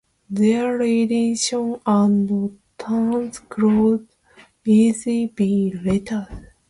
The 0.31 0.53
redesignation 0.53 1.79
and 1.85 2.59
transfer 2.79 3.45
could 3.49 4.07
easily 4.65 5.27
be 5.27 5.73
related. 5.79 6.25